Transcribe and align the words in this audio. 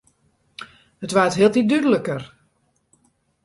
It 1.05 1.13
waard 1.15 1.35
hieltiten 1.37 1.69
dúdliker. 1.69 2.21